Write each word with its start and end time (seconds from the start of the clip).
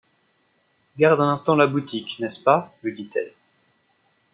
Garde 0.97 1.21
un 1.21 1.29
instant 1.29 1.53
la 1.55 1.67
boutique, 1.67 2.19
n’est-ce 2.19 2.41
pas? 2.43 2.73
lui 2.81 2.95
dit-elle. 2.95 3.31